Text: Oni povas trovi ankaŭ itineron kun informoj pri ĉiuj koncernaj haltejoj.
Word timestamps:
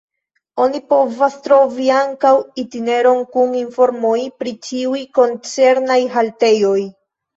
Oni 0.63 0.79
povas 0.93 1.33
trovi 1.47 1.89
ankaŭ 1.97 2.31
itineron 2.63 3.21
kun 3.35 3.53
informoj 3.59 4.17
pri 4.41 4.55
ĉiuj 4.69 5.05
koncernaj 5.19 6.01
haltejoj. 6.17 6.79